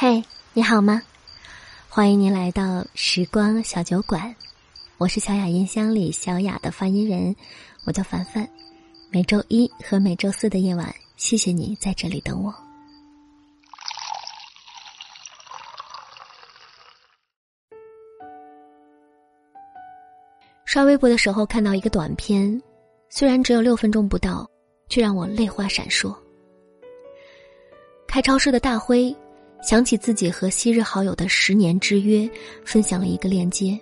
[0.00, 1.02] 嘿，你好吗？
[1.88, 4.32] 欢迎您来到时光小酒馆，
[4.96, 7.34] 我是小雅音箱里小雅的发音人，
[7.84, 8.48] 我叫凡凡。
[9.10, 12.54] 每周一和每周四的夜晚，谢谢你在这里等我。
[20.64, 22.62] 刷微博的时候看到一个短片，
[23.10, 24.48] 虽然只有六分钟不到，
[24.88, 26.16] 却让我泪花闪烁。
[28.06, 29.12] 开超市的大辉。
[29.62, 32.28] 想起自己和昔日好友的十年之约，
[32.64, 33.78] 分享了一个链接。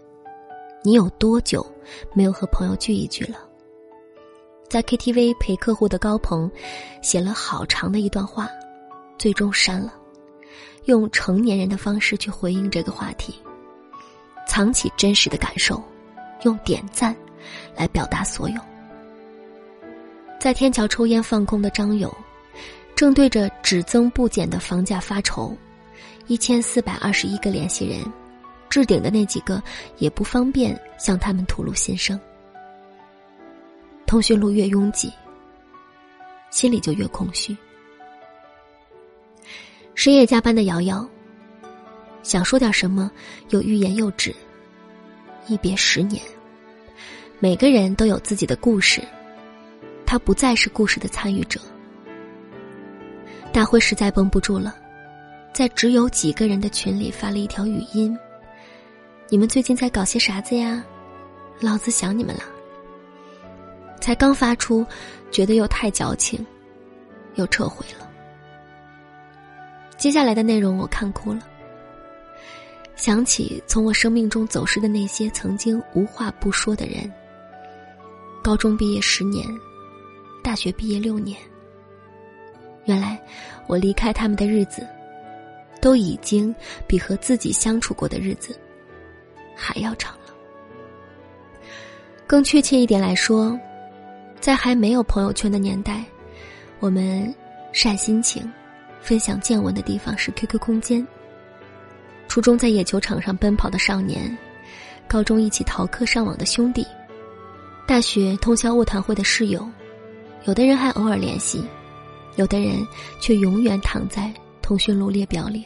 [0.82, 1.64] 你有多久
[2.14, 3.38] 没有和朋友聚一聚了？
[4.68, 6.50] 在 KTV 陪客户的高鹏，
[7.02, 8.48] 写了好长的一段话，
[9.18, 9.94] 最终删了，
[10.86, 13.34] 用成年人的方式去回应这个话题，
[14.48, 15.80] 藏起真实的感受，
[16.42, 17.14] 用点赞
[17.76, 18.60] 来表达所有。
[20.40, 22.12] 在天桥抽烟放空的张友，
[22.94, 25.56] 正对着只增不减的房价发愁。
[26.26, 28.00] 一千四百二十一个联系人，
[28.68, 29.62] 置顶的那几个
[29.98, 32.18] 也不方便向他们吐露心声。
[34.06, 35.12] 通讯录越拥挤，
[36.50, 37.56] 心里就越空虚。
[39.94, 41.08] 深夜加班的瑶瑶，
[42.22, 43.10] 想说点什么，
[43.50, 44.34] 又欲言又止。
[45.46, 46.20] 一别十年，
[47.38, 49.00] 每个人都有自己的故事，
[50.04, 51.60] 他不再是故事的参与者。
[53.52, 54.76] 大辉实在绷不住了。
[55.56, 58.14] 在只有几个人的群里发了一条语音
[59.30, 60.84] ：“你们最近在搞些啥子呀？
[61.60, 62.42] 老子想你们了。”
[63.98, 64.84] 才刚发出，
[65.30, 66.44] 觉得又太矫情，
[67.36, 68.06] 又撤回了。
[69.96, 71.40] 接下来的内容我看哭了，
[72.94, 77.10] 想起从我生命中走失的那些曾经无话不说的人。
[78.42, 79.42] 高中毕业十年，
[80.44, 81.40] 大学毕业六年，
[82.84, 83.18] 原来
[83.66, 84.86] 我离开他们的日子。
[85.86, 86.52] 都已经
[86.84, 88.58] 比和自己相处过的日子
[89.54, 90.34] 还要长了。
[92.26, 93.56] 更确切一点来说，
[94.40, 96.04] 在还没有朋友圈的年代，
[96.80, 97.32] 我们
[97.70, 98.52] 晒心情、
[99.00, 101.06] 分享见闻的地方是 QQ 空间。
[102.26, 104.36] 初中在野球场上奔跑的少年，
[105.06, 106.84] 高中一起逃课上网的兄弟，
[107.86, 109.64] 大学通宵卧谈会的室友，
[110.46, 111.64] 有的人还偶尔联系，
[112.34, 112.84] 有的人
[113.20, 115.64] 却永远躺在通讯录列表里。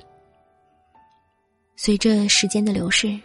[1.83, 3.19] 随着时间的流逝，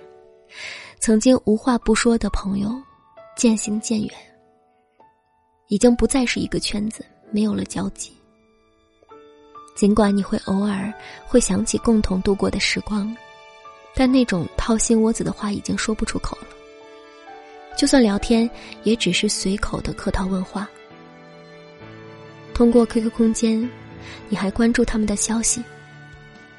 [0.98, 2.74] 曾经无话不说的朋友
[3.36, 4.10] 渐行渐远，
[5.68, 8.14] 已经不再是一个圈子，没有了交集。
[9.76, 10.90] 尽管你会偶尔
[11.28, 13.14] 会想起共同度过的时光，
[13.94, 16.48] 但那种掏心窝子的话已经说不出口了。
[17.76, 18.50] 就算聊天，
[18.84, 20.66] 也只是随口的客套问话。
[22.54, 23.70] 通过 QQ 空间，
[24.30, 25.62] 你还关注他们的消息。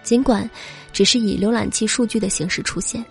[0.02, 0.48] 尽管
[0.96, 3.04] 只是以浏览器数据的形式出现，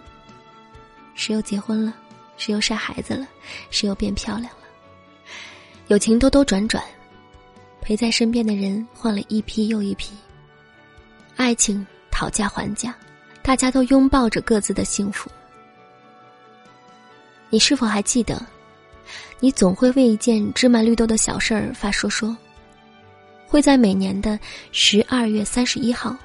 [1.14, 1.94] 谁又结婚了，
[2.36, 3.28] 谁又晒孩子了，
[3.70, 4.64] 谁又变漂亮了。
[5.86, 6.84] 友情兜兜转转，
[7.82, 10.16] 陪在身边的人换了一批又一批。
[11.36, 12.96] 爱情讨价还价，
[13.44, 15.30] 大家都拥抱着各自的幸福。
[17.52, 18.44] 你是否还记得，
[19.40, 22.36] 你总会为一件芝麻绿豆的小事儿发说说，
[23.46, 24.40] 会在每年的
[24.72, 26.18] 十二月三十一号。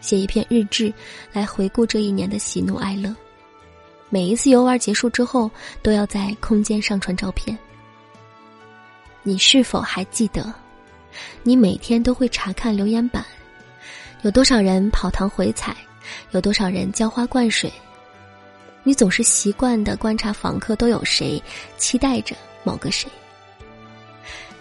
[0.00, 0.92] 写一篇日志，
[1.32, 3.14] 来回顾这一年的喜怒哀乐。
[4.08, 5.50] 每一次游玩结束之后，
[5.82, 7.56] 都要在空间上传照片。
[9.22, 10.54] 你是否还记得，
[11.42, 13.24] 你每天都会查看留言板，
[14.22, 15.76] 有多少人跑堂回踩，
[16.30, 17.72] 有多少人浇花灌水？
[18.84, 21.42] 你总是习惯的观察访客都有谁，
[21.76, 23.10] 期待着某个谁。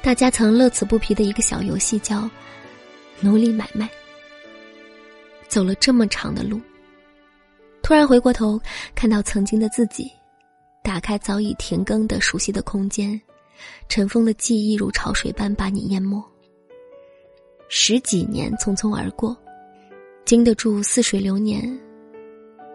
[0.01, 2.27] 大家曾乐此不疲的一个小游戏叫
[3.21, 3.87] “奴隶买卖”。
[5.55, 6.59] 走了这么长的路，
[7.81, 8.59] 突然回过头
[8.93, 10.11] 看到曾经的自己，
[10.83, 13.17] 打开早已停更的熟悉的空间，
[13.87, 16.21] 尘封的记忆如潮水般把你淹没。
[17.69, 19.33] 十几年匆匆而过，
[20.25, 21.63] 经得住似水流年，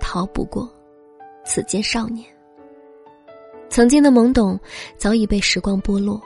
[0.00, 0.66] 逃不过
[1.44, 2.26] 此间少年。
[3.69, 4.58] 曾经的懵懂
[4.96, 6.19] 早已被时光剥落，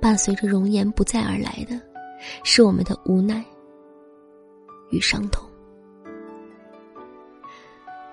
[0.00, 1.78] 伴随着容颜不再而来的，
[2.42, 3.44] 是我们的无奈。
[4.90, 5.44] 与伤痛。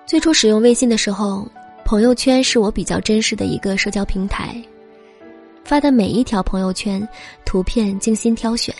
[0.06, 1.48] 最初使用微信的时候，
[1.84, 4.62] 朋友圈是我比较珍视的一个社交平台，
[5.64, 7.06] 发的每一条朋友圈，
[7.44, 8.74] 图片精心挑选，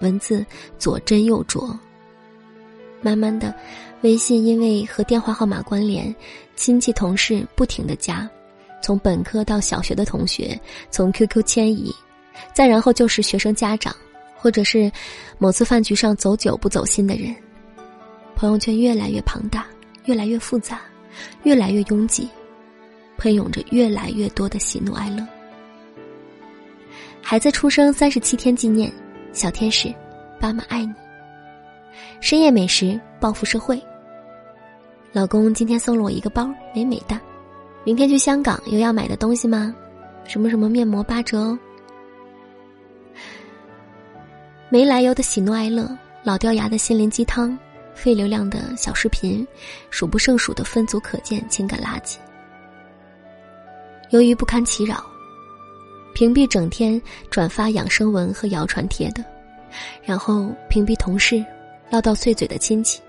[0.00, 0.44] 文字
[0.78, 1.76] 左斟右酌。
[3.02, 3.54] 慢慢的，
[4.02, 6.14] 微信因为和电话号码关联，
[6.56, 8.28] 亲戚同事不停的加，
[8.82, 10.58] 从本科到小学的同学，
[10.90, 11.94] 从 QQ 迁移，
[12.54, 13.94] 再然后就是学生家长，
[14.40, 14.90] 或者是
[15.36, 17.34] 某次饭局上走久不走心的人。
[18.34, 19.66] 朋友圈越来越庞大，
[20.06, 20.80] 越来越复杂，
[21.42, 22.26] 越来越拥挤，
[23.18, 25.26] 喷涌着越来越多的喜怒哀乐。
[27.20, 28.90] 孩子出生三十七天纪念，
[29.34, 29.94] 小天使，
[30.40, 30.94] 爸妈爱你。
[32.20, 33.78] 深夜美食，报复社会。
[35.12, 37.20] 老公今天送了我一个包，美美的。
[37.84, 39.74] 明天去香港有要买的东西吗？
[40.24, 41.58] 什么什么面膜八折哦。
[44.72, 45.90] 没来由的喜怒哀乐，
[46.22, 47.58] 老掉牙的心灵鸡汤，
[47.92, 49.44] 费流量的小视频，
[49.90, 52.18] 数不胜数的分组可见情感垃圾。
[54.10, 55.04] 由于不堪其扰，
[56.14, 59.24] 屏蔽整天转发养生文和谣传贴的，
[60.04, 61.44] 然后屏蔽同事
[61.90, 63.00] 唠叨碎嘴的亲戚，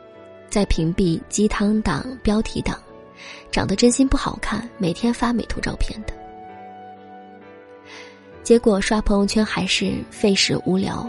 [0.50, 2.75] 再屏蔽鸡汤党、标题党，
[3.52, 6.14] 长得真心不好看、每天发美图照片的，
[8.42, 11.07] 结果刷朋友圈还是费时无聊。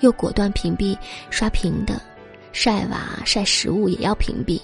[0.00, 0.96] 又果断屏蔽
[1.30, 2.00] 刷屏的，
[2.52, 4.60] 晒娃晒食物也要屏蔽，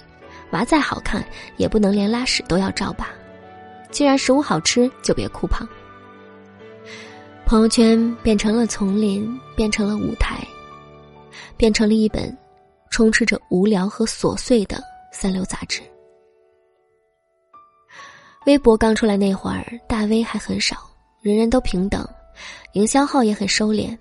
[0.50, 1.24] 娃再好看
[1.56, 3.10] 也不能连拉屎都要照吧？
[3.90, 5.66] 既然食物好吃，就别哭胖。
[7.46, 10.44] 朋友圈变成了丛林，变成了舞台，
[11.56, 12.36] 变成了一本
[12.90, 14.82] 充斥着无聊和琐碎的
[15.12, 15.80] 三流杂志。
[18.46, 20.76] 微博刚出来那会儿，大 V 还很少，
[21.20, 22.04] 人人都平等，
[22.72, 23.96] 营销号也很收敛。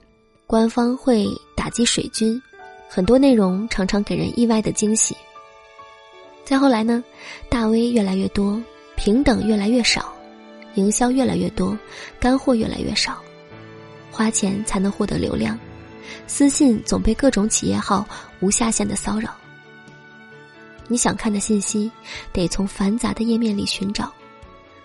[0.47, 2.39] 官方会打击水军，
[2.88, 5.18] 很多内容常常给人意外的惊喜。
[6.44, 7.03] 再后来呢，
[7.50, 8.62] 大 V 越来越多，
[8.95, 10.13] 平等越来越少，
[10.75, 11.77] 营销越来越多，
[12.19, 13.19] 干货越来越少，
[14.12, 15.59] 花钱才能获得流量，
[16.27, 18.07] 私信总被各种企业号
[18.39, 19.36] 无下限的骚扰。
[20.88, 21.92] 你想看的信息，
[22.31, 24.13] 得从繁杂的页面里寻找，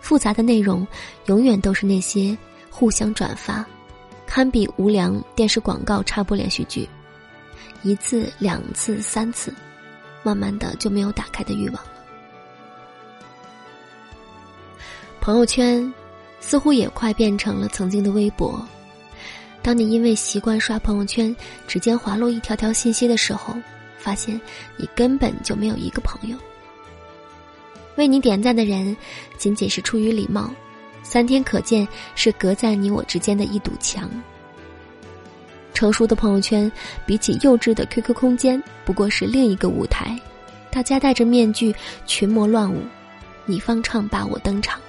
[0.01, 0.89] 复杂的内容
[1.27, 2.35] 永远都是那些
[2.71, 3.63] 互相转发。
[4.31, 6.89] 堪比无良电视广告插播连续剧，
[7.83, 9.53] 一次、两次、三次，
[10.23, 11.91] 慢慢的就没有打开的欲望了。
[15.21, 15.93] 朋友圈
[16.39, 18.65] 似乎也快变成了曾经的微博。
[19.63, 21.35] 当你因为习惯刷朋友圈，
[21.67, 23.57] 指尖滑落一条条信息的时候，
[23.99, 24.41] 发现
[24.77, 26.37] 你根本就没有一个朋友。
[27.97, 28.97] 为你点赞的人，
[29.37, 30.49] 仅仅是出于礼貌。
[31.03, 34.09] 三天可见是隔在你我之间的一堵墙。
[35.73, 36.71] 成熟的朋友圈
[37.07, 40.19] 比起幼稚的 QQ 空间，不过是另一个舞台。
[40.71, 41.75] 大家戴着面具，
[42.07, 42.83] 群魔乱舞，
[43.45, 44.81] 你方唱罢我登场。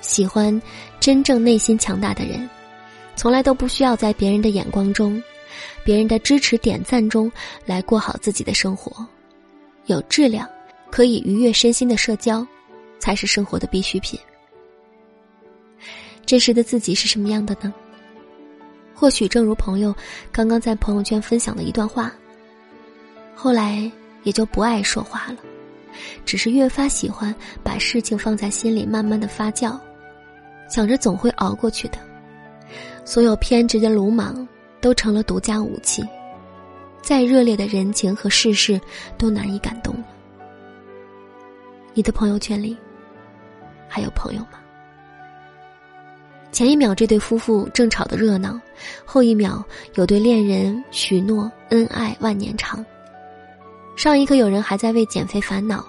[0.00, 0.60] 喜欢
[1.00, 2.48] 真正内心强大的人，
[3.16, 5.22] 从来都不需要在别人的眼光中、
[5.82, 7.30] 别人的支持点赞中
[7.66, 9.04] 来过好自己的生活。
[9.86, 10.48] 有质量、
[10.90, 12.46] 可以愉悦身心的社交，
[12.98, 14.20] 才是生活的必需品。
[16.30, 17.74] 这时的自己是什么样的呢？
[18.94, 19.92] 或许正如朋友
[20.30, 22.12] 刚刚在朋友圈分享的一段话。
[23.34, 23.90] 后来
[24.22, 25.38] 也就不爱说话了，
[26.24, 27.34] 只是越发喜欢
[27.64, 29.76] 把事情放在心里，慢慢的发酵，
[30.68, 31.98] 想着总会熬过去的。
[33.04, 34.46] 所有偏执的鲁莽
[34.80, 36.00] 都成了独家武器，
[37.02, 38.80] 再热烈的人情和世事
[39.18, 40.04] 都难以感动了。
[41.92, 42.76] 你的朋友圈里
[43.88, 44.59] 还有朋友吗？
[46.52, 48.60] 前一秒这对夫妇正吵得热闹，
[49.04, 49.64] 后一秒
[49.94, 52.84] 有对恋人许诺恩爱万年长。
[53.96, 55.84] 上一刻有人还在为减肥烦恼，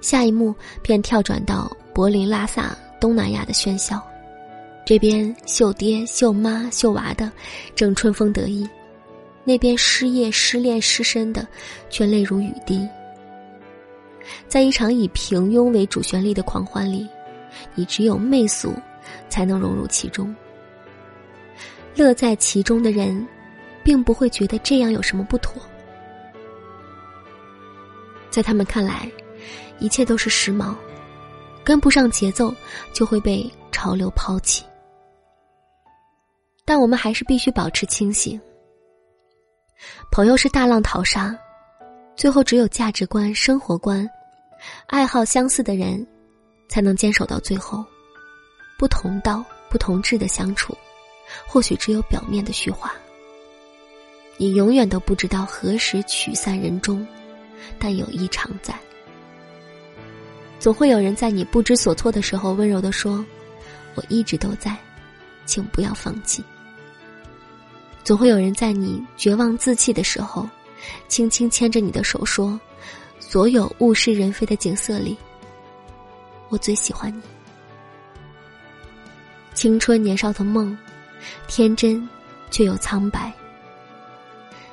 [0.00, 4.00] 下一幕便跳转到柏林、拉萨、东南亚的喧嚣。
[4.84, 7.30] 这边秀爹、秀妈、秀娃的
[7.74, 8.68] 正春风得意，
[9.42, 11.46] 那边失业、失恋、失身的
[11.88, 12.86] 却泪如雨滴。
[14.46, 17.06] 在一场以平庸为主旋律的狂欢里，
[17.74, 18.72] 你只有媚俗。
[19.28, 20.34] 才能融入其中。
[21.94, 23.26] 乐在其中的人，
[23.82, 25.62] 并不会觉得这样有什么不妥。
[28.30, 29.08] 在他们看来，
[29.78, 30.74] 一切都是时髦，
[31.62, 32.52] 跟不上节奏
[32.92, 34.64] 就会被潮流抛弃。
[36.64, 38.40] 但我们还是必须保持清醒。
[40.10, 41.36] 朋友是大浪淘沙，
[42.16, 44.08] 最后只有价值观、生活观、
[44.86, 46.04] 爱好相似的人，
[46.68, 47.84] 才能坚守到最后。
[48.76, 50.76] 不同道、不同志的相处，
[51.46, 52.92] 或许只有表面的虚华。
[54.36, 57.06] 你永远都不知道何时曲散人终，
[57.78, 58.74] 但友谊常在。
[60.58, 63.24] 总会有人在你不知所措的时候温柔的说
[63.94, 64.76] ：“我一直都在，
[65.46, 66.42] 请不要放弃。”
[68.02, 70.48] 总会有人在你绝望自弃的时候，
[71.06, 72.58] 轻轻牵着你的手说
[73.20, 75.16] ：“所有物是人非的景色里，
[76.48, 77.22] 我最喜欢你。”
[79.54, 80.76] 青春年少的梦，
[81.46, 82.06] 天真
[82.50, 83.32] 却又苍白。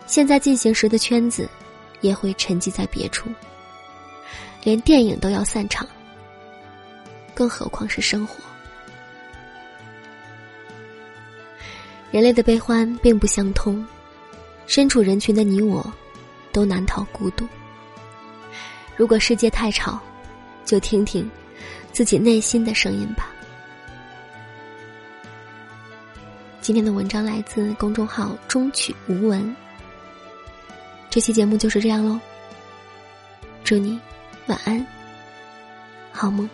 [0.08, 1.48] 现在进行时的圈子，
[2.02, 3.30] 也会沉寂在别处。
[4.64, 5.88] 连电影都要散场，
[7.34, 8.44] 更何况是生活？
[12.12, 13.86] 人类的悲欢并不相通，
[14.68, 15.82] 身处人群的你我，
[16.52, 17.48] 都难逃孤独。
[18.98, 20.00] 如果世界太吵，
[20.66, 21.30] 就听听
[21.94, 23.31] 自己内心的声音吧。
[26.62, 29.56] 今天的文章来自公众号“中曲无闻”。
[31.10, 32.20] 这期节目就是这样喽，
[33.64, 34.00] 祝你
[34.46, 34.86] 晚安，
[36.12, 36.48] 好梦。